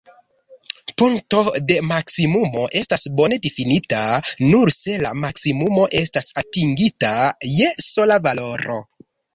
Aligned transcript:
Punkto 1.01 1.41
de 1.71 1.77
maksimumo 1.89 2.63
estas 2.81 3.05
bone-difinita 3.19 4.01
nur 4.47 4.75
se 4.79 4.99
la 5.05 5.15
maksimumo 5.27 5.89
estas 6.05 6.35
atingita 6.45 7.17
je 7.55 7.73
sola 7.93 8.23
valoro. 8.29 8.85